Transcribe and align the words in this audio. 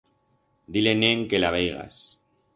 Di-le-ne 0.75 1.11
en 1.17 1.21
que 1.33 1.43
la 1.45 1.53
veigas. 1.59 2.01